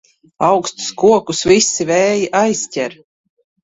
Augstus 0.47 0.87
kokus 1.03 1.43
visi 1.53 1.89
vēji 1.93 2.29
aizķer. 2.45 3.03